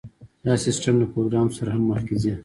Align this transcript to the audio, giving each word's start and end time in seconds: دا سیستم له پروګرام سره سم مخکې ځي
دا 0.45 0.53
سیستم 0.65 0.95
له 1.01 1.07
پروګرام 1.13 1.47
سره 1.57 1.69
سم 1.75 1.83
مخکې 1.89 2.15
ځي 2.21 2.33